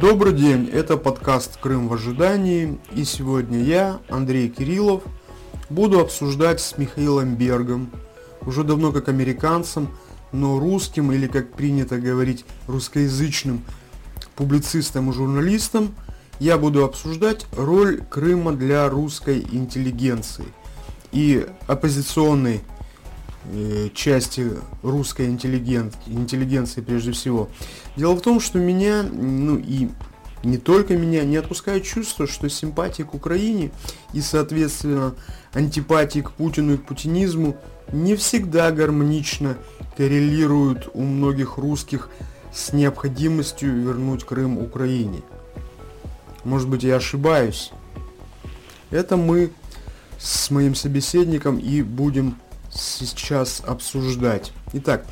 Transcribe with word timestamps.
Добрый 0.00 0.32
день, 0.32 0.66
это 0.72 0.96
подкаст 0.96 1.58
«Крым 1.58 1.86
в 1.86 1.92
ожидании» 1.92 2.78
и 2.94 3.04
сегодня 3.04 3.62
я, 3.62 4.00
Андрей 4.08 4.48
Кириллов, 4.48 5.02
буду 5.68 6.00
обсуждать 6.00 6.62
с 6.62 6.78
Михаилом 6.78 7.34
Бергом, 7.34 7.90
уже 8.40 8.64
давно 8.64 8.92
как 8.92 9.10
американцем, 9.10 9.90
но 10.32 10.58
русским 10.58 11.12
или, 11.12 11.26
как 11.26 11.52
принято 11.52 11.98
говорить, 11.98 12.46
русскоязычным 12.66 13.62
публицистом 14.36 15.10
и 15.10 15.12
журналистом, 15.12 15.94
я 16.38 16.56
буду 16.56 16.82
обсуждать 16.82 17.44
роль 17.54 18.00
Крыма 18.08 18.52
для 18.52 18.88
русской 18.88 19.46
интеллигенции 19.52 20.46
и 21.12 21.46
оппозиционной 21.66 22.62
части 23.94 24.50
русской 24.82 25.26
интеллигент, 25.26 25.94
интеллигенции 26.06 26.80
прежде 26.80 27.12
всего. 27.12 27.48
Дело 27.96 28.14
в 28.14 28.20
том, 28.20 28.40
что 28.40 28.58
меня, 28.58 29.02
ну 29.02 29.56
и 29.56 29.88
не 30.42 30.58
только 30.58 30.96
меня, 30.96 31.24
не 31.24 31.36
отпускает 31.36 31.84
чувство, 31.84 32.26
что 32.26 32.48
симпатия 32.48 33.04
к 33.04 33.14
Украине 33.14 33.70
и, 34.12 34.20
соответственно, 34.20 35.14
антипатия 35.52 36.22
к 36.22 36.32
Путину 36.32 36.74
и 36.74 36.76
к 36.76 36.84
путинизму 36.84 37.56
не 37.92 38.14
всегда 38.16 38.70
гармонично 38.70 39.56
коррелируют 39.96 40.90
у 40.94 41.02
многих 41.02 41.58
русских 41.58 42.08
с 42.52 42.72
необходимостью 42.72 43.74
вернуть 43.82 44.24
Крым 44.24 44.58
Украине. 44.58 45.22
Может 46.44 46.68
быть, 46.68 46.84
я 46.84 46.96
ошибаюсь. 46.96 47.70
Это 48.90 49.16
мы 49.16 49.50
с 50.18 50.50
моим 50.50 50.74
собеседником 50.74 51.58
и 51.58 51.82
будем 51.82 52.36
сейчас 52.72 53.62
обсуждать. 53.66 54.52
Итак, 54.72 55.06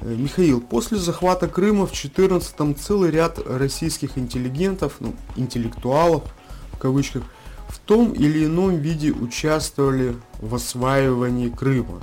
э, 0.00 0.14
Михаил, 0.14 0.60
после 0.60 0.98
захвата 0.98 1.48
Крыма 1.48 1.86
в 1.86 1.92
14-м 1.92 2.76
целый 2.76 3.10
ряд 3.10 3.38
российских 3.38 4.18
интеллигентов, 4.18 4.96
ну, 5.00 5.14
интеллектуалов, 5.36 6.24
в 6.72 6.78
кавычках, 6.78 7.24
в 7.68 7.78
том 7.78 8.12
или 8.12 8.46
ином 8.46 8.76
виде 8.76 9.10
участвовали 9.10 10.16
в 10.40 10.54
осваивании 10.54 11.48
Крыма. 11.48 12.00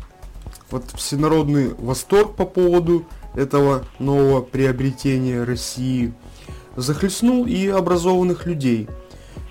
Вот 0.72 0.86
всенародный 0.96 1.74
восторг 1.76 2.36
по 2.36 2.46
поводу 2.46 3.06
этого 3.34 3.86
нового 4.00 4.42
приобретения 4.42 5.44
России 5.44 6.14
захлестнул 6.76 7.46
и 7.46 7.68
образованных 7.68 8.46
людей– 8.46 8.90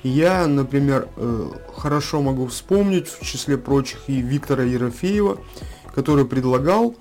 я, 0.05 0.47
например, 0.47 1.09
э, 1.17 1.51
хорошо 1.75 2.21
могу 2.21 2.47
вспомнить, 2.47 3.09
в 3.09 3.25
числе 3.25 3.57
прочих, 3.57 4.03
и 4.07 4.21
Виктора 4.21 4.63
Ерофеева, 4.63 5.39
который 5.95 6.27
предлагал 6.27 6.95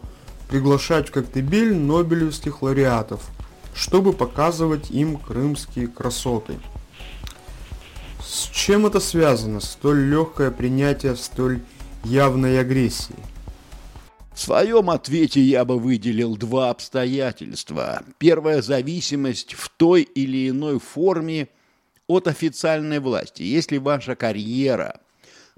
приглашать 0.47 1.09
в 1.09 1.11
Коктебель 1.11 1.75
нобелевских 1.75 2.61
лауреатов, 2.61 3.21
чтобы 3.75 4.13
показывать 4.13 4.89
им 4.89 5.17
крымские 5.17 5.87
красоты. 5.87 6.53
С 8.23 8.49
чем 8.53 8.85
это 8.85 9.01
связано, 9.01 9.59
столь 9.59 10.05
легкое 10.05 10.49
принятие 10.49 11.17
столь 11.17 11.59
явной 12.05 12.59
агрессии? 12.59 13.15
В 14.33 14.39
своем 14.39 14.89
ответе 14.89 15.41
я 15.41 15.65
бы 15.65 15.77
выделил 15.77 16.37
два 16.37 16.69
обстоятельства. 16.69 18.01
Первая– 18.17 18.61
зависимость 18.63 19.55
в 19.55 19.69
той 19.75 20.03
или 20.03 20.49
иной 20.49 20.79
форме– 20.79 21.49
от 22.07 22.27
официальной 22.27 22.99
власти. 22.99 23.43
Если 23.43 23.77
ваша 23.77 24.15
карьера, 24.15 24.99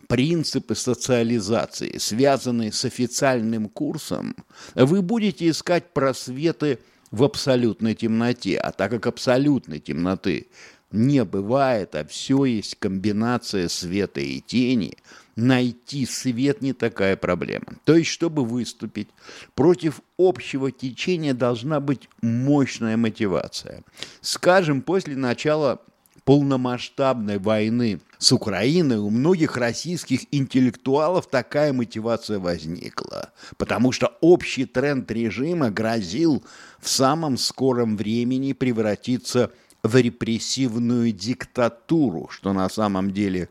принципы 0.07 0.75
социализации 0.75 1.97
связаны 1.97 2.71
с 2.71 2.85
официальным 2.85 3.69
курсом, 3.69 4.35
вы 4.75 5.01
будете 5.01 5.49
искать 5.49 5.93
просветы 5.93 6.79
в 7.11 7.23
абсолютной 7.23 7.95
темноте. 7.95 8.57
А 8.57 8.71
так 8.71 8.91
как 8.91 9.07
абсолютной 9.07 9.79
темноты 9.79 10.47
не 10.91 11.23
бывает, 11.23 11.95
а 11.95 12.05
все 12.05 12.45
есть 12.45 12.75
комбинация 12.79 13.67
света 13.67 14.21
и 14.21 14.39
тени, 14.39 14.97
найти 15.35 16.05
свет 16.05 16.61
не 16.61 16.73
такая 16.73 17.17
проблема. 17.17 17.75
То 17.83 17.95
есть, 17.95 18.09
чтобы 18.09 18.45
выступить 18.45 19.09
против 19.53 20.01
общего 20.17 20.71
течения, 20.71 21.33
должна 21.33 21.79
быть 21.79 22.07
мощная 22.21 22.95
мотивация. 22.97 23.83
Скажем, 24.21 24.81
после 24.81 25.15
начала 25.15 25.81
полномасштабной 26.25 27.37
войны 27.37 28.01
с 28.17 28.31
Украиной 28.31 28.97
у 28.97 29.09
многих 29.09 29.57
российских 29.57 30.21
интеллектуалов 30.31 31.27
такая 31.27 31.71
мотивация 31.71 32.39
возникла, 32.39 33.31
потому 33.57 33.91
что 33.91 34.17
общий 34.21 34.65
тренд 34.65 35.09
режима 35.11 35.69
грозил 35.69 36.43
в 36.79 36.89
самом 36.89 37.37
скором 37.37 37.95
времени 37.95 38.53
превратиться 38.53 39.51
в 39.83 39.95
репрессивную 39.95 41.11
диктатуру, 41.11 42.27
что 42.29 42.53
на 42.53 42.69
самом 42.69 43.11
деле 43.11 43.49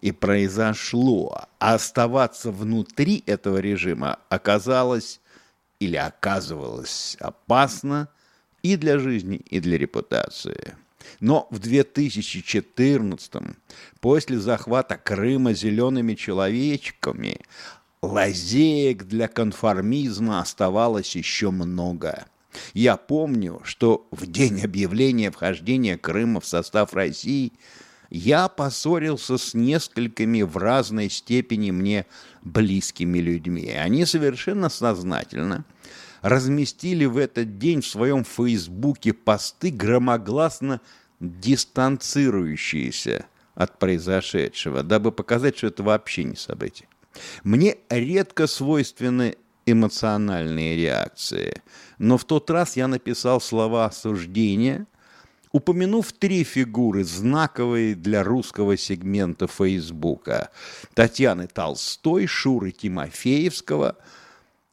и 0.00 0.10
произошло. 0.10 1.44
А 1.60 1.74
оставаться 1.74 2.50
внутри 2.50 3.22
этого 3.26 3.58
режима 3.58 4.18
оказалось 4.28 5.20
или 5.78 5.96
оказывалось 5.96 7.16
опасно 7.20 8.08
и 8.62 8.76
для 8.76 8.98
жизни, 8.98 9.36
и 9.36 9.60
для 9.60 9.78
репутации. 9.78 10.74
Но 11.20 11.48
в 11.50 11.58
2014 11.58 13.32
после 14.00 14.38
захвата 14.38 14.96
Крыма 14.96 15.52
зелеными 15.52 16.14
человечками, 16.14 17.40
лазеек 18.02 19.04
для 19.04 19.28
конформизма 19.28 20.40
оставалось 20.40 21.14
еще 21.16 21.50
много. 21.50 22.26
Я 22.74 22.96
помню, 22.96 23.60
что 23.64 24.06
в 24.10 24.26
день 24.26 24.62
объявления 24.62 25.30
вхождения 25.30 25.96
Крыма 25.96 26.40
в 26.40 26.46
состав 26.46 26.94
России 26.94 27.52
я 28.10 28.48
поссорился 28.48 29.38
с 29.38 29.54
несколькими 29.54 30.42
в 30.42 30.56
разной 30.56 31.10
степени 31.10 31.70
мне 31.70 32.06
близкими 32.42 33.18
людьми. 33.18 33.70
Они 33.70 34.04
совершенно 34.04 34.68
сознательно 34.68 35.64
разместили 36.22 37.04
в 37.04 37.16
этот 37.16 37.58
день 37.58 37.80
в 37.80 37.86
своем 37.86 38.24
фейсбуке 38.24 39.12
посты, 39.12 39.70
громогласно 39.70 40.80
дистанцирующиеся 41.20 43.26
от 43.54 43.78
произошедшего, 43.78 44.82
дабы 44.82 45.12
показать, 45.12 45.58
что 45.58 45.68
это 45.68 45.82
вообще 45.82 46.24
не 46.24 46.36
событие. 46.36 46.88
Мне 47.42 47.76
редко 47.88 48.46
свойственны 48.46 49.36
эмоциональные 49.66 50.76
реакции, 50.76 51.62
но 51.98 52.16
в 52.16 52.24
тот 52.24 52.50
раз 52.50 52.76
я 52.76 52.88
написал 52.88 53.40
слова 53.40 53.86
осуждения, 53.86 54.86
упомянув 55.52 56.12
три 56.12 56.44
фигуры, 56.44 57.04
знаковые 57.04 57.94
для 57.94 58.22
русского 58.22 58.76
сегмента 58.76 59.48
Фейсбука. 59.48 60.50
Татьяны 60.94 61.48
Толстой, 61.48 62.26
Шуры 62.26 62.70
Тимофеевского– 62.70 63.96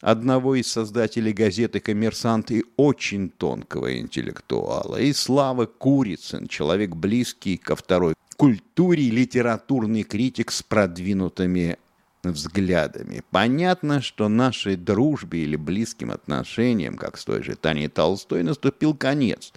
одного 0.02 0.56
из 0.56 0.68
создателей 0.68 1.34
газеты 1.34 1.80
«Коммерсант» 1.80 2.52
и 2.52 2.64
очень 2.76 3.30
тонкого 3.30 4.00
интеллектуала, 4.00 4.98
и 4.98 5.14
Слава 5.14 5.66
Курицын, 5.66 6.48
человек 6.48 6.96
близкий 6.96 7.58
ко 7.58 7.76
второй 7.76 8.14
культуре 8.36 9.10
литературный 9.10 10.04
критик 10.04 10.52
с 10.52 10.62
продвинутыми 10.62 11.78
взглядами. 12.24 13.24
Понятно, 13.32 14.02
что 14.02 14.28
нашей 14.28 14.76
дружбе 14.76 15.44
или 15.44 15.56
близким 15.56 16.12
отношениям, 16.12 16.98
как 16.98 17.18
с 17.18 17.26
той 17.26 17.42
же 17.42 17.56
Таней 17.56 17.88
Толстой, 17.88 18.44
наступил 18.44 18.94
конец. 18.96 19.54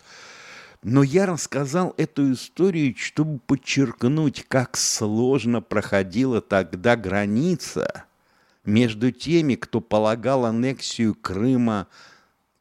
Но 0.83 1.03
я 1.03 1.27
рассказал 1.27 1.93
эту 1.99 2.33
историю, 2.33 2.95
чтобы 2.97 3.39
подчеркнуть, 3.41 4.47
как 4.49 4.79
сложно 4.79 5.61
проходила 5.61 6.41
тогда 6.41 6.97
граница– 6.97 8.05
между 8.71 9.11
теми, 9.11 9.57
кто 9.57 9.81
полагал 9.81 10.47
аннексию 10.47 11.15
Крыма 11.15 11.89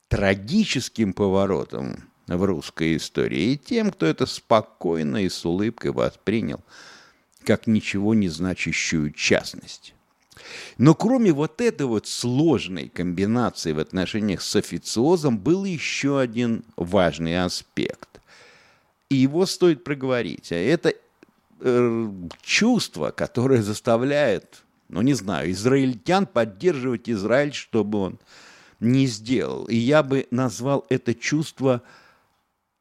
трагическим 0.10 1.14
поворотом 1.14 2.10
в 2.28 2.44
русской 2.44 2.98
истории, 2.98 3.54
и 3.54 3.58
тем, 3.58 3.92
кто 3.92 4.06
это 4.06 4.26
спокойно 4.26 5.24
и 5.24 5.30
с 5.30 5.46
улыбкой 5.46 5.92
воспринял 5.92 6.62
как 7.46 7.68
ничего 7.68 8.14
не 8.14 8.30
значащую 8.30 9.12
частность. 9.12 9.94
Но 10.78 10.94
кроме 10.94 11.32
вот 11.32 11.62
этой 11.62 11.86
вот 11.88 12.08
сложной 12.08 12.90
комбинации 12.90 13.72
в 13.72 13.80
отношениях 13.80 14.42
с 14.42 14.56
официозом 14.56 15.38
был 15.38 15.66
еще 15.66 16.20
один 16.20 16.64
важный 16.76 17.44
аспект. 17.44 18.22
И 19.10 19.16
его 19.16 19.46
стоит 19.46 19.84
проговорить. 19.84 20.52
А 20.52 20.56
это 20.56 20.94
э, 21.60 22.12
чувство, 22.42 23.12
которое 23.12 23.62
заставляет 23.64 24.64
ну 24.90 25.02
не 25.02 25.14
знаю, 25.14 25.52
израильтян 25.52 26.26
поддерживать 26.26 27.10
Израиль, 27.10 27.54
чтобы 27.54 28.00
он 28.00 28.20
не 28.80 29.08
сделал. 29.08 29.66
И 29.66 29.76
я 29.76 30.04
бы 30.04 30.28
назвал 30.32 30.86
это 30.90 31.14
чувство 31.14 31.84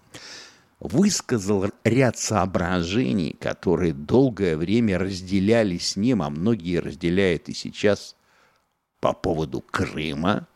высказал 0.84 1.72
ряд 1.86 2.18
соображений, 2.18 3.36
которые 3.40 3.94
долгое 3.94 4.58
время 4.58 5.00
разделяли 5.00 5.78
с 5.78 5.96
ним, 5.96 6.22
а 6.22 6.30
многие 6.30 6.80
разделяют 6.80 7.48
и 7.48 7.54
сейчас 7.54 8.18
по 9.00 9.14
поводу 9.14 9.62
Крыма, 9.62 10.48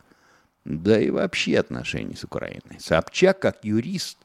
да 0.65 0.99
и 0.99 1.09
вообще 1.09 1.57
отношений 1.57 2.15
с 2.15 2.25
Украиной. 2.25 2.79
Собчак, 2.79 3.39
как 3.39 3.63
юрист, 3.63 4.17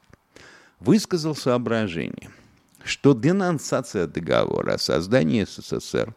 высказал 0.80 1.36
соображение, 1.36 2.30
что 2.82 3.14
денонсация 3.14 4.08
договора 4.08 4.74
о 4.74 4.78
создании 4.78 5.44
СССР 5.44 6.14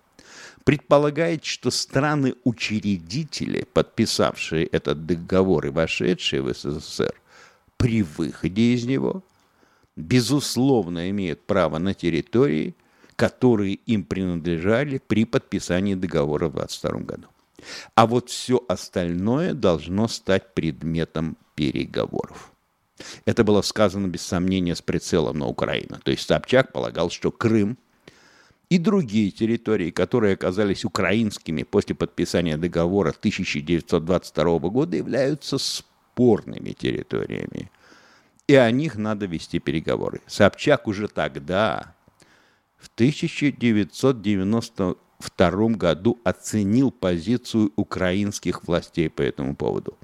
предполагает, 0.64 1.46
что 1.46 1.70
страны-учредители, 1.70 3.68
подписавшие 3.72 4.66
этот 4.66 5.06
договор 5.06 5.68
и 5.68 5.70
вошедшие 5.70 6.42
в 6.42 6.52
СССР, 6.52 7.14
при 7.78 8.02
выходе 8.02 8.74
из 8.74 8.86
него, 8.86 9.24
безусловно, 9.96 11.10
имеют 11.10 11.42
право 11.42 11.78
на 11.78 11.94
территории, 11.94 12.76
которые 13.16 13.76
им 13.76 14.04
принадлежали 14.04 15.02
при 15.06 15.26
подписании 15.26 15.96
договора 15.96 16.50
в 16.50 16.54
22 16.54 17.00
году. 17.00 17.28
А 17.96 18.06
вот 18.06 18.30
все 18.30 18.64
остальное 18.68 19.54
должно 19.54 20.08
стать 20.08 20.54
предметом 20.54 21.38
переговоров. 21.56 22.52
Это 23.26 23.44
было 23.44 23.62
сказано 23.62 24.08
без 24.08 24.22
сомнения 24.22 24.76
с 24.76 24.82
прицелом 24.82 25.40
на 25.40 25.48
Украину. 25.48 26.00
То 26.04 26.12
есть 26.12 26.28
Собчак 26.28 26.72
полагал, 26.72 27.10
что 27.10 27.32
Крым 27.32 27.78
и 28.70 28.78
другие 28.78 29.32
территории, 29.32 29.92
которые 29.92 30.34
оказались 30.34 30.86
украинскими 30.86 31.64
после 31.64 31.96
подписания 31.96 32.58
договора 32.58 33.10
1922 33.10 34.60
года, 34.70 34.98
являются 34.98 35.58
спорными 35.58 36.72
территориями. 36.72 37.70
И 38.48 38.56
о 38.56 38.72
них 38.72 38.96
надо 38.96 39.26
вести 39.26 39.60
переговоры. 39.60 40.22
Собчак 40.28 40.88
уже 40.88 41.08
тогда, 41.08 41.96
в 42.78 42.90
1992 42.94 45.68
году, 45.70 46.20
оценил 46.24 46.92
позицию 46.92 47.74
украинских 47.76 48.68
властей 48.68 49.10
по 49.10 49.24
этому 49.24 49.56
поводу. 49.56 49.98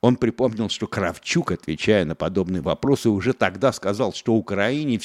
Он 0.00 0.16
припомнил, 0.16 0.68
что 0.68 0.88
Кравчук, 0.88 1.52
отвечая 1.52 2.04
на 2.04 2.16
подобные 2.16 2.60
вопросы, 2.60 3.08
уже 3.08 3.32
тогда 3.32 3.72
сказал, 3.72 4.12
что 4.12 4.34
Украине 4.34 4.98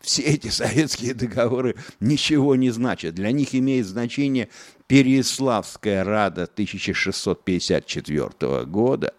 все 0.00 0.22
эти 0.22 0.46
советские 0.48 1.14
договоры 1.14 1.74
ничего 1.98 2.54
не 2.54 2.70
значат. 2.70 3.16
Для 3.16 3.32
них 3.32 3.56
имеет 3.56 3.86
значение 3.86 4.48
Переяславская 4.86 6.04
рада 6.04 6.44
1654 6.44 8.64
года. 8.66 9.12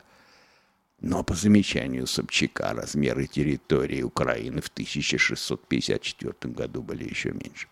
Но 1.02 1.24
по 1.24 1.34
замечанию 1.34 2.08
Собчака 2.08 2.74
размеры 2.74 3.28
территории 3.28 4.02
Украины 4.02 4.62
в 4.62 4.68
1654 4.68 6.34
году 6.54 6.82
были 6.82 7.10
еще 7.10 7.32
меньше. 7.32 7.68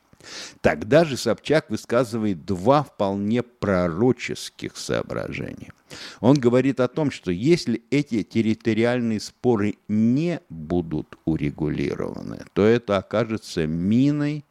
Тогда 0.61 1.05
же 1.05 1.17
Собчак 1.17 1.69
высказывает 1.69 2.45
два 2.45 2.83
вполне 2.83 3.43
пророческих 3.43 4.75
соображения. 4.77 5.73
Он 6.19 6.35
говорит 6.37 6.79
о 6.79 6.87
том, 6.87 7.11
что 7.11 7.31
если 7.31 7.81
эти 7.91 8.23
территориальные 8.23 9.19
споры 9.19 9.75
не 9.87 10.41
будут 10.49 11.17
урегулированы, 11.25 12.45
то 12.53 12.65
это 12.65 12.97
окажется 12.97 13.67
миной 13.67 14.43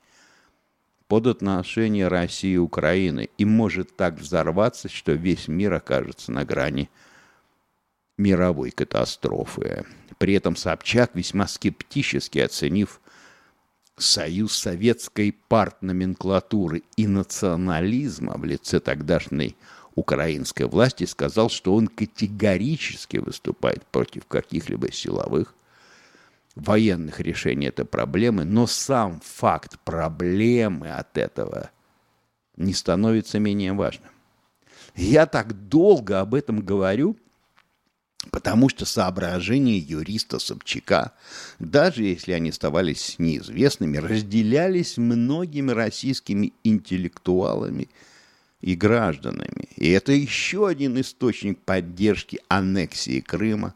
под 1.08 1.26
отношение 1.26 2.08
России 2.08 2.54
и 2.54 2.58
Украины 2.58 3.28
и 3.38 3.44
может 3.44 3.96
так 3.96 4.18
взорваться, 4.18 4.88
что 4.88 5.12
весь 5.12 5.46
мир 5.48 5.74
окажется 5.74 6.32
на 6.32 6.44
грани 6.44 6.88
мировой 8.16 8.70
катастрофы. 8.70 9.84
При 10.18 10.34
этом 10.34 10.56
Собчак, 10.56 11.10
весьма 11.14 11.46
скептически 11.46 12.38
оценив 12.38 13.00
союз 13.98 14.56
советской 14.56 15.32
партноменклатуры 15.48 16.82
и 16.96 17.06
национализма 17.06 18.36
в 18.36 18.44
лице 18.44 18.80
тогдашней 18.80 19.56
украинской 19.94 20.64
власти 20.64 21.04
сказал, 21.04 21.48
что 21.48 21.74
он 21.74 21.88
категорически 21.88 23.16
выступает 23.16 23.84
против 23.86 24.26
каких-либо 24.26 24.92
силовых 24.92 25.54
военных 26.54 27.20
решений 27.20 27.66
этой 27.66 27.84
проблемы, 27.84 28.44
но 28.44 28.66
сам 28.66 29.20
факт 29.20 29.78
проблемы 29.80 30.90
от 30.90 31.16
этого 31.18 31.70
не 32.56 32.72
становится 32.72 33.38
менее 33.38 33.72
важным. 33.72 34.10
Я 34.94 35.26
так 35.26 35.68
долго 35.68 36.20
об 36.20 36.34
этом 36.34 36.60
говорю, 36.60 37.16
Потому 38.30 38.68
что 38.68 38.84
соображения 38.84 39.78
юриста 39.78 40.38
Собчака, 40.38 41.12
даже 41.58 42.02
если 42.04 42.32
они 42.32 42.50
оставались 42.50 43.16
неизвестными, 43.18 43.98
разделялись 43.98 44.96
многими 44.96 45.70
российскими 45.70 46.52
интеллектуалами 46.64 47.88
и 48.60 48.74
гражданами. 48.74 49.68
И 49.76 49.90
это 49.90 50.12
еще 50.12 50.66
один 50.66 51.00
источник 51.00 51.58
поддержки 51.58 52.40
аннексии 52.48 53.20
Крыма 53.20 53.74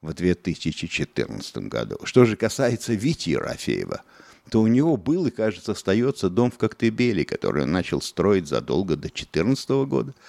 в 0.00 0.12
2014 0.12 1.56
году. 1.68 1.98
Что 2.04 2.24
же 2.24 2.36
касается 2.36 2.94
Вити 2.94 3.30
Ерофеева, 3.30 4.02
то 4.50 4.60
у 4.60 4.66
него 4.66 4.96
был 4.96 5.26
и, 5.26 5.30
кажется, 5.30 5.72
остается 5.72 6.28
дом 6.28 6.50
в 6.50 6.58
Коктебеле, 6.58 7.24
который 7.24 7.62
он 7.62 7.72
начал 7.72 8.02
строить 8.02 8.48
задолго 8.48 8.96
до 8.96 9.02
2014 9.02 9.68
года– 9.86 10.14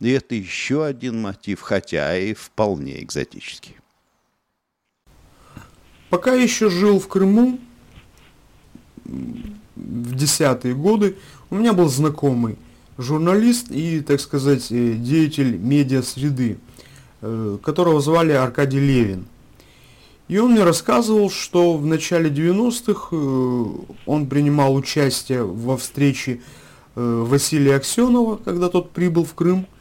и 0.00 0.10
это 0.10 0.34
еще 0.34 0.84
один 0.84 1.20
мотив, 1.20 1.60
хотя 1.60 2.16
и 2.16 2.34
вполне 2.34 3.02
экзотический. 3.02 3.76
Пока 6.08 6.34
еще 6.34 6.70
жил 6.70 7.00
в 7.00 7.08
Крыму, 7.08 7.58
в 9.04 10.14
десятые 10.14 10.74
годы, 10.74 11.16
у 11.50 11.56
меня 11.56 11.72
был 11.72 11.88
знакомый 11.88 12.56
журналист 12.96 13.70
и, 13.70 14.00
так 14.00 14.20
сказать, 14.20 14.70
э, 14.70 14.94
деятель 14.94 15.56
медиа-среды, 15.56 16.58
э, 17.20 17.58
которого 17.62 18.00
звали 18.00 18.32
Аркадий 18.32 18.80
Левин. 18.80 19.26
И 20.28 20.38
он 20.38 20.52
мне 20.52 20.64
рассказывал, 20.64 21.30
что 21.30 21.76
в 21.76 21.86
начале 21.86 22.30
90-х 22.30 23.08
э, 23.12 23.64
он 24.06 24.26
принимал 24.26 24.74
участие 24.74 25.44
во 25.44 25.76
встрече 25.76 26.40
Василия 26.94 27.76
Аксенова, 27.76 28.36
когда 28.36 28.68
тот 28.68 28.90
прибыл 28.90 29.24
в 29.24 29.34
Крым– 29.34 29.66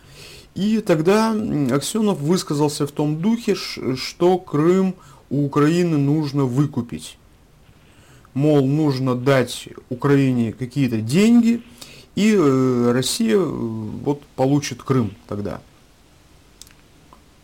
и 0.58 0.82
тогда 0.82 1.36
Аксенов 1.72 2.20
высказался 2.20 2.88
в 2.88 2.92
том 2.92 3.22
духе, 3.22 3.54
что 3.54 4.40
Крым 4.40 4.96
у 5.30 5.46
Украины 5.46 5.98
нужно 5.98 6.46
выкупить. 6.46 7.20
Мол, 8.34 8.66
нужно 8.66 9.14
дать 9.14 9.70
Украине 9.90 10.54
какие-то 10.54 11.00
деньги, 11.00 11.62
и 12.16 12.34
э, 12.36 12.92
Россия 12.92 13.38
э, 13.38 13.40
вот 13.40 14.24
получит 14.36 14.82
Крым 14.82 15.12
тогда. 15.28 15.62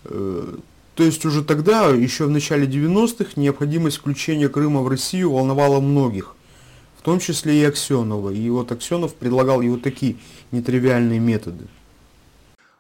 Э, 0.05 0.57
то 0.95 1.03
есть 1.03 1.23
уже 1.23 1.43
тогда, 1.43 1.89
еще 1.89 2.25
в 2.25 2.31
начале 2.31 2.65
90-х, 2.65 3.33
необходимость 3.35 3.97
включения 3.97 4.49
Крыма 4.49 4.81
в 4.81 4.87
Россию 4.87 5.33
волновала 5.33 5.79
многих, 5.79 6.35
в 6.97 7.03
том 7.03 7.19
числе 7.19 7.61
и 7.61 7.63
Аксенова. 7.63 8.31
И 8.31 8.49
вот 8.49 8.71
Аксенов 8.71 9.13
предлагал 9.13 9.61
и 9.61 9.69
вот 9.69 9.83
такие 9.83 10.15
нетривиальные 10.51 11.19
методы. 11.19 11.67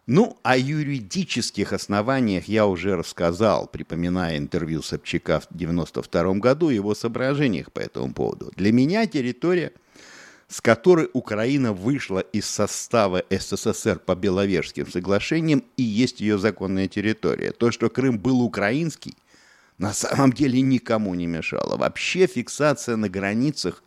Ну, 0.05 0.37
о 0.43 0.57
юридических 0.57 1.71
основаниях 1.71 2.49
я 2.49 2.67
уже 2.67 2.97
рассказал, 2.97 3.67
припоминая 3.67 4.37
интервью 4.37 4.81
Собчака 4.81 5.39
в 5.39 5.45
1992 5.45 6.33
году 6.39 6.69
и 6.69 6.75
его 6.75 6.93
соображениях 6.93 7.71
по 7.71 7.79
этому 7.79 8.13
поводу. 8.13 8.51
Для 8.57 8.73
меня 8.73 9.07
территория, 9.07 9.71
с 10.49 10.59
которой 10.59 11.09
Украина 11.13 11.71
вышла 11.71 12.19
из 12.19 12.47
состава 12.47 13.23
СССР 13.29 13.99
по 13.99 14.13
Беловежским 14.13 14.91
соглашениям, 14.91 15.63
и 15.77 15.83
есть 15.83 16.19
ее 16.19 16.37
законная 16.37 16.89
территория. 16.89 17.53
То, 17.53 17.71
что 17.71 17.89
Крым 17.89 18.19
был 18.19 18.41
украинский, 18.41 19.15
на 19.77 19.93
самом 19.93 20.33
деле 20.33 20.59
никому 20.59 21.15
не 21.15 21.27
мешало. 21.27 21.77
Вообще 21.77 22.27
фиксация 22.27 22.97
на 22.97 23.07
границах 23.07 23.81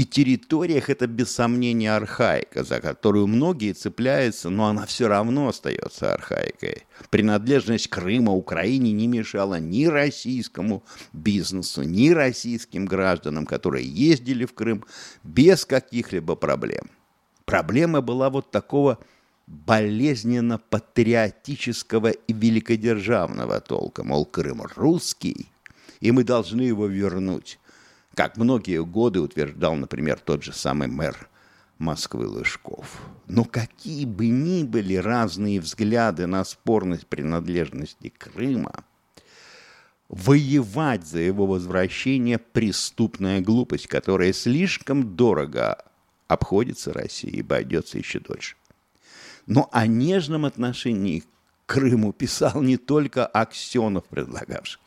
и 0.00 0.04
территориях 0.06 0.88
это 0.88 1.06
без 1.06 1.30
сомнения 1.30 1.94
архаика, 1.94 2.64
за 2.64 2.80
которую 2.80 3.26
многие 3.26 3.74
цепляются, 3.74 4.48
но 4.48 4.68
она 4.68 4.86
все 4.86 5.08
равно 5.08 5.48
остается 5.48 6.14
архаикой. 6.14 6.86
Принадлежность 7.10 7.88
Крыма 7.88 8.32
Украине 8.32 8.92
не 8.92 9.06
мешала 9.06 9.60
ни 9.60 9.84
российскому 9.84 10.82
бизнесу, 11.12 11.82
ни 11.82 12.08
российским 12.08 12.86
гражданам, 12.86 13.44
которые 13.44 13.86
ездили 13.86 14.46
в 14.46 14.54
Крым 14.54 14.86
без 15.22 15.66
каких-либо 15.66 16.34
проблем. 16.34 16.88
Проблема 17.44 18.00
была 18.00 18.30
вот 18.30 18.50
такого 18.50 18.98
болезненно-патриотического 19.46 22.08
и 22.08 22.32
великодержавного 22.32 23.60
толка, 23.60 24.02
мол, 24.02 24.24
Крым 24.24 24.62
русский, 24.76 25.50
и 26.00 26.10
мы 26.10 26.24
должны 26.24 26.62
его 26.62 26.86
вернуть 26.86 27.59
как 28.14 28.36
многие 28.36 28.84
годы 28.84 29.20
утверждал, 29.20 29.76
например, 29.76 30.18
тот 30.18 30.42
же 30.42 30.52
самый 30.52 30.88
мэр 30.88 31.28
Москвы 31.78 32.26
Лыжков. 32.26 33.00
Но 33.26 33.44
какие 33.44 34.04
бы 34.04 34.28
ни 34.28 34.64
были 34.64 34.96
разные 34.96 35.60
взгляды 35.60 36.26
на 36.26 36.44
спорность 36.44 37.06
принадлежности 37.06 38.12
Крыма, 38.16 38.84
воевать 40.08 41.06
за 41.06 41.20
его 41.20 41.46
возвращение– 41.46 42.38
преступная 42.52 43.40
глупость, 43.40 43.86
которая 43.86 44.32
слишком 44.32 45.16
дорого 45.16 45.82
обходится 46.28 46.92
России 46.92 47.30
и 47.30 47.40
обойдется 47.40 47.98
еще 47.98 48.20
дольше. 48.20 48.56
Но 49.46 49.68
о 49.72 49.86
нежном 49.86 50.44
отношении 50.44 51.20
к 51.20 51.26
Крыму 51.66 52.12
писал 52.12 52.60
не 52.60 52.76
только 52.76 53.24
Аксенов, 53.24 54.04
предлагавший 54.06 54.80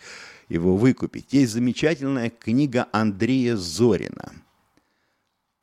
его 0.50 0.78
выкупить. 0.78 1.34
Есть 1.34 1.54
замечательная 1.54 2.30
книга 2.30 2.88
Андрея 2.92 3.56
Зорина. 3.56 4.34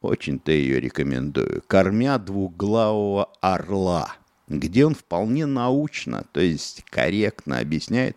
Очень-то 0.01 0.51
ее 0.53 0.81
рекомендую. 0.81 1.63
«Кормя 1.67 2.19
двухглавого 2.19 3.31
орла», 3.41 4.17
где 4.49 4.87
он 4.87 4.95
вполне 4.95 5.47
научно, 5.47 6.25
то 6.33 6.41
есть 6.41 6.85
корректно 6.89 7.59
объясняет, 7.59 8.17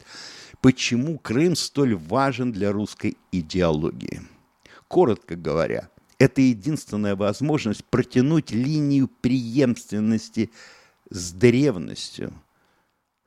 почему 0.62 1.20
Крым 1.20 1.55
столь 1.55 1.96
важен 1.96 2.53
для 2.53 2.72
русской 2.72 3.17
идеологии. 3.32 4.22
Коротко 4.88 5.36
говоря, 5.36 5.89
это 6.20 6.41
единственная 6.41 7.17
возможность 7.17 7.84
протянуть 7.84 8.51
линию 8.51 9.10
преемственности 9.22 10.51
с 11.10 11.34
древностью– 11.34 12.34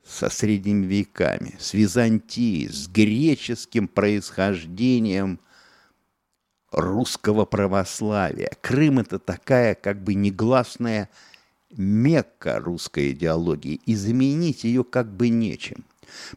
со 0.07 0.29
средними 0.29 0.85
веками, 0.85 1.55
с 1.59 1.73
Византией, 1.73 2.69
с 2.69 2.87
греческим 2.87 3.87
происхождением 3.87 5.39
русского 6.71 7.45
православия. 7.45 8.51
Крым– 8.61 8.99
это 8.99 9.19
такая 9.19 9.75
как 9.75 10.01
бы 10.03 10.13
негласная 10.13 11.09
мекка 11.71 12.59
русской 12.59 13.11
идеологии, 13.11 13.81
и 13.85 13.95
заменить 13.95 14.63
ее 14.63 14.83
как 14.83 15.11
бы 15.11 15.29
нечем. 15.29 15.83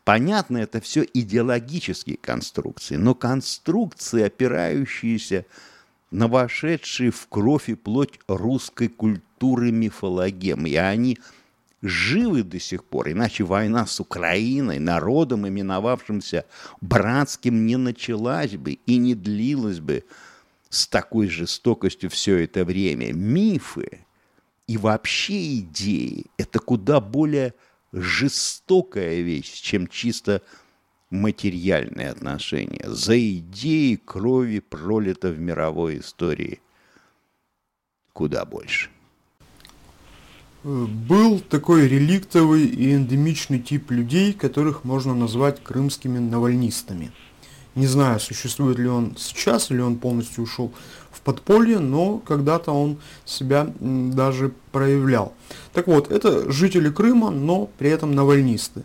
Понятно, 0.03 0.59
это 0.59 0.81
все 0.81 1.07
идеологические 1.15 2.17
конструкции, 2.17 2.97
но 2.97 3.15
конструкции, 3.15 4.25
опирающиеся 4.25 5.47
на 6.11 6.27
вошедшие 6.27 7.13
в 7.13 7.29
кровь 7.29 7.69
и 7.69 7.77
плоть 7.77 8.19
русской 8.27 8.89
культуры 8.89 9.71
мифологемы, 9.71 10.71
и 10.71 10.77
они– 10.77 11.19
живы 11.83 12.43
до 12.43 12.59
сих 12.59 12.85
пор, 12.85 13.11
иначе 13.11 13.45
война 13.45 13.87
с 13.87 14.01
Украиной, 14.01 14.79
народом, 14.79 15.49
именовавшимся 15.49 16.47
братским, 16.81 17.67
не 17.67 17.77
началась 17.77 18.57
бы 18.57 18.73
и 18.73 18.97
не 18.97 19.15
длилась 19.15 19.81
бы 19.81 20.05
с 20.69 20.87
такой 20.87 21.29
жестокостью 21.29 22.11
все 22.11 22.45
это 22.45 22.65
время. 22.65 23.13
Мифы 23.13 24.07
и 24.67 24.77
вообще 24.77 25.59
идеи– 25.59 26.27
это 26.37 26.59
куда 26.61 27.01
более 27.01 27.55
жестокая 27.93 29.21
вещь, 29.21 29.61
чем 29.61 29.89
чисто 29.89 30.43
материальные 31.11 32.11
отношения. 32.11 32.85
За 32.89 33.19
идеи 33.19 33.97
крови 33.97 34.61
пролито 34.61 35.31
в 35.31 35.41
мировой 35.41 35.99
истории 35.99 36.61
куда 38.13 38.45
больше. 38.45 38.91
Был 40.63 41.41
такой 41.41 41.89
реликтовый 41.89 42.67
и 42.67 42.93
эндемичный 42.93 43.61
тип 43.61 43.91
людей, 43.91 44.35
которых 44.35 44.85
можно 44.85 45.15
назвать 45.15 45.63
крымскими 45.63 46.19
навальнистами. 46.19 47.13
Не 47.75 47.87
знаю, 47.87 48.21
существует 48.21 48.79
ли 48.79 48.87
он 48.87 49.17
сейчас 49.17 49.71
или 49.71 49.81
он 49.81 49.97
полностью 49.97 50.45
ушел 50.45 50.71
в 51.11 51.23
подполье, 51.23 51.79
но 51.79 52.19
когда-то 52.19 52.73
он 52.73 52.99
себя 53.25 53.73
даже 53.81 54.53
проявлял. 54.71 55.33
Так 55.73 55.87
вот, 55.87 56.11
это 56.11 56.53
жители 56.53 56.91
Крыма, 56.91 57.31
но 57.31 57.71
при 57.79 57.89
этом 57.89 58.15
навальнисты. 58.15 58.83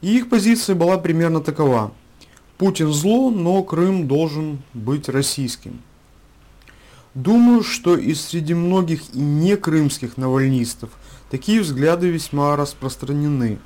И 0.00 0.16
их 0.16 0.30
позиция 0.30 0.74
была 0.74 0.96
примерно 0.96 1.40
такова. 1.40 1.92
Путин 2.56 2.92
зло, 2.92 3.30
но 3.30 3.62
Крым 3.62 4.08
должен 4.08 4.62
быть 4.72 5.10
российским. 5.10 5.82
Думаю, 7.14 7.62
что 7.62 7.96
и 7.96 8.14
среди 8.14 8.54
многих 8.54 9.14
и 9.14 9.18
не 9.18 9.56
крымских 9.56 10.16
навальнистов 10.16 10.90
такие 11.30 11.60
взгляды 11.60 12.08
весьма 12.08 12.56
распространены. 12.56 13.58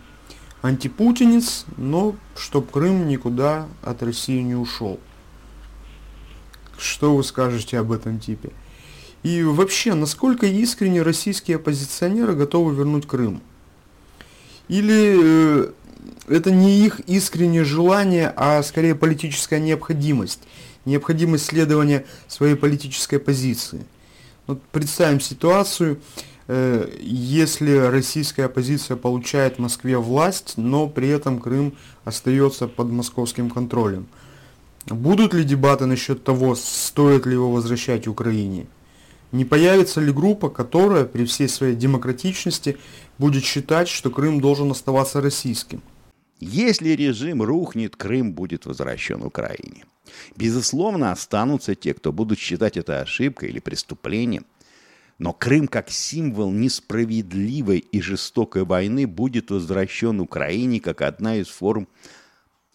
Антипутинец, 0.63 1.67
но 1.77 2.15
чтоб 2.37 2.71
Крым 2.71 3.09
никуда 3.09 3.67
от 3.83 4.03
России 4.03 4.41
не 4.41 4.55
ушел. 4.55 5.01
Что 6.79 7.17
вы 7.17 7.25
скажете 7.25 7.79
об 7.79 7.91
этом 7.91 8.21
типе? 8.21 8.51
И 9.25 9.43
вообще, 9.43 9.95
насколько 9.95 10.47
искренне 10.47 11.03
российские 11.03 11.57
оппозиционеры 11.57 12.35
готовы 12.35 12.75
вернуть 12.75 13.07
Крым? 13.07 13.41
Или 14.69 15.19
э, 15.21 15.73
это 16.29 16.51
не 16.51 16.85
их 16.85 17.01
искреннее 17.01 17.65
желание, 17.65 18.33
а 18.37 18.63
скорее 18.63 18.95
политическая 18.95 19.59
необходимость– 19.59 20.41
необходимость 20.85 21.47
следования 21.47 22.05
своей 22.29 22.55
политической 22.55 23.19
позиции. 23.19 23.85
Вот 24.47 24.63
представим 24.73 25.21
ситуацию, 25.21 26.01
э, 26.49 26.89
если 27.01 27.77
российская 27.77 28.45
оппозиция 28.45 28.97
получает 28.97 29.57
в 29.57 29.61
Москве 29.61 29.99
власть, 29.99 30.55
но 30.57 30.89
при 30.89 31.09
этом 31.09 31.39
Крым 31.39 31.75
остается 32.05 32.67
под 32.67 32.89
московским 32.91 33.51
контролем. 33.51 34.07
Будут 34.87 35.33
ли 35.33 35.45
дебаты 35.45 35.87
насчет 35.87 36.25
того, 36.25 36.57
стоит 36.57 37.27
ли 37.27 37.35
его 37.35 37.53
возвращать 37.53 38.09
Украине? 38.09 38.67
Не 39.31 39.45
появится 39.45 40.01
ли 40.01 40.13
группа, 40.13 40.51
которая 40.51 41.05
при 41.05 41.25
всей 41.25 41.49
своей 41.49 41.77
демократичности 41.77 42.77
будет 43.17 43.45
считать, 43.45 43.89
что 43.89 44.11
Крым 44.11 44.41
должен 44.41 44.71
оставаться 44.71 45.21
российским? 45.21 45.81
Если 46.45 46.89
режим 46.89 47.41
рухнет, 47.41 47.95
Крым 47.95 48.33
будет 48.33 48.67
возвращен 48.67 49.23
Украине. 49.23 49.85
Безусловно, 50.35 51.13
останутся 51.13 51.77
те, 51.77 51.95
кто 51.95 52.13
будут 52.13 52.41
считать 52.41 52.77
это 52.77 53.01
ошибкой 53.01 53.51
или 53.51 53.61
преступлением. 53.61 54.45
Но 55.21 55.33
Крым 55.33 55.69
как 55.69 55.89
символ 55.89 56.51
несправедливой 56.51 57.79
и 57.79 58.01
жестокой 58.01 58.65
войны 58.65 59.07
будет 59.07 59.53
возвращен 59.53 60.19
Украине 60.19 60.81
как 60.81 61.03
одна 61.03 61.37
из 61.37 61.47
форм 61.47 61.87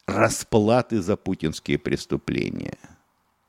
расплаты 0.06 1.02
за 1.02 1.18
путинские 1.18 1.78
преступления. 1.78 2.78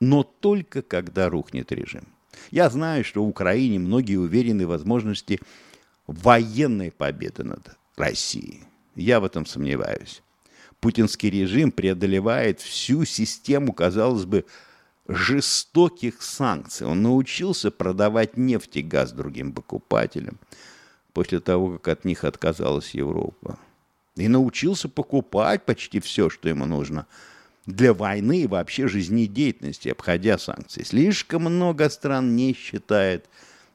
Но 0.01 0.25
только 0.25 0.83
когда 0.83 1.29
рухнет 1.29 1.71
режим. 1.71 2.09
Я 2.51 2.69
знаю, 2.71 3.05
что 3.05 3.25
в 3.25 3.29
Украине 3.29 3.79
многие 3.79 4.17
уверены 4.17 4.67
в 4.67 4.71
возможности 4.71 5.39
военной 6.09 6.91
победы 6.91 7.45
над 7.45 7.79
Россией. 7.97 8.68
Я 9.03 9.21
в 9.21 9.25
этом 9.25 9.47
сомневаюсь 9.47 10.23
путинский 10.81 11.31
режим 11.31 11.73
преодолевает 11.73 12.61
всю 12.61 13.05
систему, 13.05 13.73
казалось 13.73 14.25
бы, 14.25 14.45
жестоких 15.07 16.23
санкций. 16.23 16.87
Он 16.87 17.03
научился 17.03 17.71
продавать 17.71 18.37
нефть 18.37 18.77
и 18.77 18.83
газ 18.83 19.13
другим 19.13 19.53
покупателям 19.53 20.39
после 21.13 21.41
того, 21.41 21.79
как 21.79 21.89
от 21.89 22.05
них 22.05 22.25
отказалась 22.25 22.95
Европа. 22.95 23.59
И 24.17 24.29
научился 24.29 24.89
покупать 24.89 25.65
почти 25.65 26.01
все, 26.01 26.29
что 26.29 26.49
ему 26.49 26.67
нужно 26.67 27.07
для 27.67 27.95
войны 27.95 28.43
и 28.43 28.47
вообще 28.47 28.89
жизнедеятельности, 28.89 29.89
обходя 29.89 30.39
санкции. 30.39 30.83
Слишком 30.83 31.43
много 31.45 31.89
стран 31.89 32.35
не 32.35 32.55
считает 32.55 33.27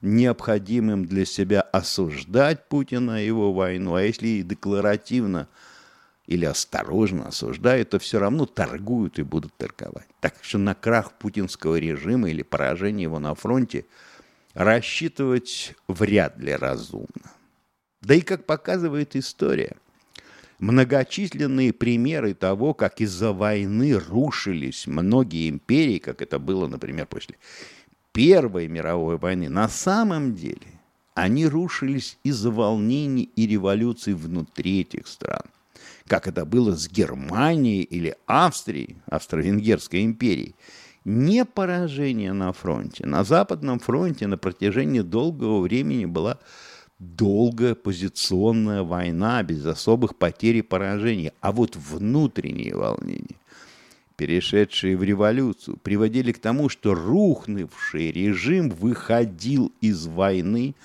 необходимым 0.04 1.06
для 1.06 1.26
себя 1.26 1.62
осуждать 1.62 2.68
Путина 2.68 3.24
и 3.24 3.26
его 3.26 3.54
войну, 3.54 3.96
а 3.96 4.04
если 4.04 4.28
и 4.28 4.44
декларативно– 4.44 5.48
или 6.26 6.46
осторожно 6.46 7.28
осуждают, 7.28 7.90
то 7.90 8.00
все 8.00 8.20
равно 8.20 8.46
торгуют 8.46 9.20
и 9.20 9.24
будут 9.24 9.54
торговать. 9.56 10.08
Так 10.22 10.36
что 10.42 10.58
на 10.58 10.74
крах 10.74 11.14
путинского 11.14 11.78
режима 11.78 12.30
или 12.30 12.44
поражение 12.44 13.04
его 13.04 13.20
на 13.20 13.36
фронте 13.36 13.86
рассчитывать 14.54 15.76
вряд 15.88 16.38
ли 16.38 16.56
разумно. 16.56 17.32
Да 18.02 18.16
и 18.16 18.22
как 18.22 18.46
показывает 18.46 19.16
история, 19.16 19.76
многочисленные 20.60 21.74
примеры 21.74 22.34
того, 22.34 22.74
как 22.74 23.02
из-за 23.02 23.34
войны 23.34 23.98
рушились 23.98 24.88
многие 24.88 25.50
империи, 25.50 25.98
как 25.98 26.22
это 26.22 26.40
было, 26.40 26.68
например, 26.68 27.06
после 27.08 27.36
Первой 28.14 28.68
мировой 28.68 29.18
войны 29.18 29.50
на 29.50 29.68
самом 29.68 30.36
деле 30.36 30.68
они 31.16 31.48
рушились 31.48 32.20
из-за 32.24 32.52
волнений 32.52 33.30
и 33.36 33.48
революций 33.48 34.14
внутри 34.14 34.82
этих 34.82 35.08
стран. 35.08 35.42
Как 36.08 36.28
это 36.28 36.46
было 36.46 36.76
с 36.76 36.88
Германией 36.88 37.82
или 37.82 38.16
Австрией, 38.28 38.98
Австро-Венгерской 39.08 40.04
империей. 40.04 40.56
Не 41.06 41.44
поражение 41.44 42.34
на 42.34 42.54
фронте. 42.54 43.06
На 43.06 43.24
Западном 43.24 43.80
фронте 43.80 44.28
на 44.28 44.38
протяжении 44.38 45.02
долгого 45.02 45.60
времени 45.62 46.06
была 46.06 46.40
долгая 47.00 47.76
позиционная 47.76 48.84
война 48.84 49.42
без 49.44 49.66
особых 49.66 50.16
потерь 50.18 50.58
и 50.58 50.62
поражений. 50.62 51.32
А 51.42 51.52
вот 51.52 51.76
внутренние 51.76 52.76
волнения, 52.76 53.38
перешедшие 54.16 54.98
в 54.98 55.04
революцию, 55.04 55.78
приводили 55.78 56.32
к 56.32 56.40
тому, 56.40 56.70
что 56.70 56.94
рухнувший 56.94 58.12
режим 58.12 58.70
выходил 58.70 59.72
из 59.82 60.08
войны 60.08 60.76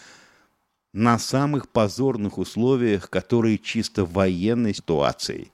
на 0.93 1.19
самых 1.19 1.69
позорных 1.69 2.39
условиях, 2.39 3.11
которые 3.11 3.59
чисто 3.59 4.05
военной 4.05 4.75
ситуацией 4.75 5.53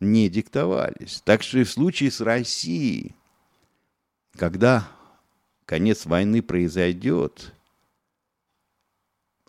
не 0.00 0.28
диктовались. 0.28 1.22
Так 1.24 1.42
что 1.42 1.58
и 1.58 1.64
в 1.64 1.70
случае 1.70 2.10
с 2.10 2.20
Россией, 2.20 3.14
когда 4.36 4.88
конец 5.64 6.06
войны 6.06 6.42
произойдет, 6.42 7.54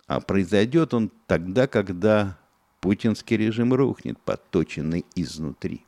а 0.06 0.20
произойдет 0.20 0.94
он 0.94 1.10
тогда, 1.26 1.66
когда 1.66 2.38
путинский 2.80 3.36
режим 3.36 3.72
рухнет, 3.72 4.18
подточенный 4.20 5.06
изнутри. 5.14 5.84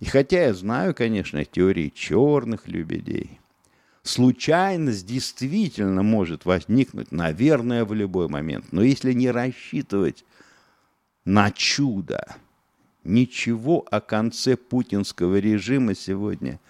И 0.00 0.04
хотя 0.04 0.46
я 0.46 0.54
знаю, 0.54 0.94
конечно, 0.94 1.44
теории 1.44 1.92
черных 1.94 2.68
лебедей, 2.68 3.40
случайность 4.02 5.06
действительно 5.06 6.02
может 6.02 6.44
возникнуть, 6.44 7.10
наверное, 7.10 7.84
в 7.84 7.92
любой 7.94 8.28
момент. 8.28 8.66
Но 8.70 8.82
если 8.82 9.12
не 9.12 9.30
рассчитывать 9.30 10.24
на 11.24 11.50
чудо, 11.50 12.36
ничего 13.02 13.84
о 13.90 14.00
конце 14.00 14.56
путинского 14.56 15.40
режима 15.40 15.96
сегодня 15.96 16.60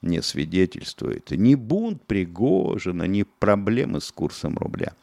не 0.00 0.22
свидетельствует. 0.22 1.30
Ни 1.32 1.54
бунт 1.54 2.02
Пригожина, 2.06 3.04
ни 3.04 3.24
проблемы 3.24 4.00
с 4.00 4.10
курсом 4.10 4.56
рубля. 4.56 4.94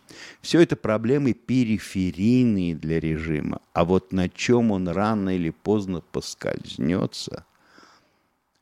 Все 0.41 0.61
это 0.61 0.75
проблемы 0.75 1.33
периферийные 1.33 2.75
для 2.75 2.99
режима. 2.99 3.61
А 3.73 3.85
вот 3.85 4.11
на 4.11 4.29
чем 4.29 4.71
он 4.71 4.87
рано 4.89 5.35
или 5.35 5.51
поздно 5.51 6.01
поскользнется– 6.11 7.45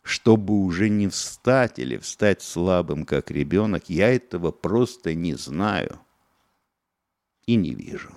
чтобы 0.10 0.56
уже 0.56 0.89
не 0.89 1.08
встать 1.08 1.78
или 1.78 1.96
встать 1.98 2.42
слабым, 2.42 3.06
как 3.06 3.30
ребенок, 3.30 3.84
я 3.89 4.10
этого 4.10 4.50
просто 4.50 5.13
не 5.13 5.36
знаю 5.36 6.00
и 7.46 7.56
не 7.56 7.75
вижу. 7.75 8.10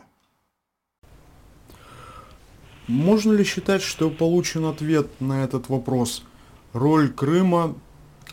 Можно 2.88 3.32
ли 3.32 3.44
считать, 3.44 3.82
что 3.82 4.08
получен 4.08 4.64
ответ 4.64 5.20
на 5.20 5.44
этот 5.44 5.68
вопрос? 5.68 6.24
Роль 6.72 7.12
Крыма 7.12 7.74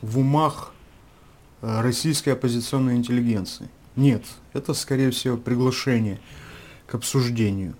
в 0.01 0.19
умах 0.19 0.73
э, 1.61 1.81
российской 1.81 2.29
оппозиционной 2.29 2.95
интеллигенции? 2.95 3.69
Нет, 3.97 4.23
это 4.53 4.73
скорее 4.73 5.11
всего 5.11 5.35
приглашение 5.35 6.21
к 6.87 6.95
обсуждению. 6.95 7.75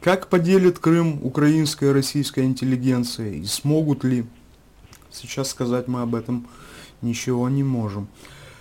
Как 0.00 0.28
поделит 0.28 0.78
Крым 0.78 1.18
украинская 1.24 1.90
и 1.90 1.92
российская 1.92 2.44
интеллигенция 2.44 3.32
и 3.32 3.44
смогут 3.44 4.04
ли 4.04 4.24
Сейчас 5.10 5.50
сказать 5.50 5.88
мы 5.88 6.02
об 6.02 6.14
этом 6.14 6.46
ничего 7.02 7.48
не 7.48 7.62
можем. 7.62 8.08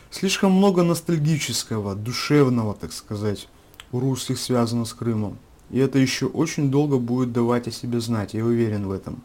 Слишком 0.10 0.54
много 0.54 0.84
ностальгического, 0.84 1.96
душевного, 1.96 2.74
так 2.74 2.94
сказать, 2.94 3.50
у 3.92 4.00
русских 4.00 4.39
связано 4.39 4.86
с 4.86 4.94
Крымом. 4.94 5.38
И 5.70 5.80
это 5.80 6.00
еще 6.00 6.27
очень 6.27 6.72
долго 6.72 6.98
будет 6.98 7.34
давать 7.34 7.68
о 7.68 7.72
себе 7.72 8.00
знать, 8.00 8.34
я 8.34 8.46
уверен 8.46 8.88
в 8.88 8.92
этом. 8.92 9.22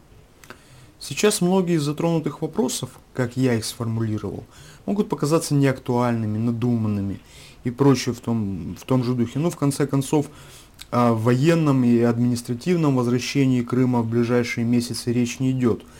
Сейчас 0.99 1.41
многие 1.41 1.75
из 1.75 1.83
затронутых 1.83 2.41
вопросов, 2.41 2.89
как 3.13 3.37
я 3.37 3.55
их 3.55 3.65
сформулировал, 3.65 4.43
могут 4.85 5.09
показаться 5.09 5.53
неактуальными, 5.53 6.37
надуманными 6.37 7.19
и 7.63 7.71
прочее 7.71 8.13
в 8.13 8.19
том, 8.19 8.75
в 8.79 8.83
том 8.85 9.03
же 9.03 9.13
духе. 9.13 9.39
Но 9.39 9.49
в 9.49 9.57
конце 9.57 9.87
концов, 9.87 10.27
о 10.91 11.13
военном 11.13 11.83
и 11.83 11.99
административном 12.01 12.95
возвращении 12.95 13.63
Крыма 13.63 14.01
в 14.01 14.09
ближайшие 14.09 14.65
месяцы 14.65 15.13
речь 15.13 15.39
не 15.39 15.51
идет– 15.51 15.83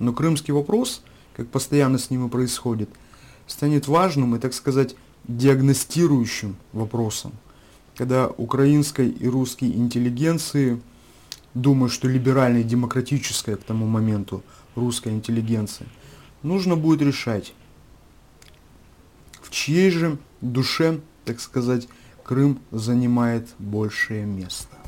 но 0.00 0.12
крымский 0.12 0.52
вопрос, 0.52 1.02
как 1.36 1.46
постоянно 1.48 1.98
с 1.98 2.10
ним 2.10 2.26
и 2.26 2.28
происходит, 2.28 2.90
станет 3.46 3.86
важным 3.86 4.34
и, 4.34 4.40
так 4.40 4.52
сказать, 4.52 4.96
диагностирующим 5.28 6.56
вопросом, 6.72 7.32
когда 7.94 8.26
украинской 8.26 9.08
и 9.08 9.28
русской 9.28 9.66
интеллигенции, 9.66 10.82
думаю, 11.54 11.88
что 11.88 12.08
либеральная 12.08 12.62
и 12.62 12.64
демократическая 12.64 13.56
к 13.56 13.62
тому 13.62 13.86
моменту 13.86 14.42
русская 14.74 15.10
интеллигенция, 15.10 15.86
нужно 16.42 16.76
будет 16.76 17.02
решать, 17.02 17.52
в 19.40 19.50
чьей 19.50 19.90
же 19.90 20.18
душе, 20.40 21.00
так 21.24 21.40
сказать, 21.40 21.86
Крым 22.30 22.60
занимает 22.70 23.48
большее 23.58 24.24
место. 24.24 24.79